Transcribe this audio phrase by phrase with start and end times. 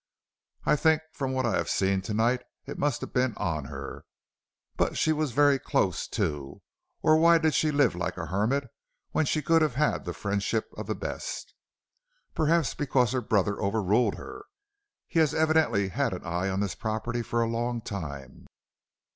[0.65, 4.03] I think from what I have seen to night it must have been on her,
[4.75, 6.63] but she was very close too,
[7.03, 8.67] or why did she live like a hermit
[9.11, 11.53] when she could have had the friendship of the best?'
[12.33, 14.45] "'Perhaps because her brother overruled her;
[15.07, 18.47] he has evidently had an eye on this property for a long time.'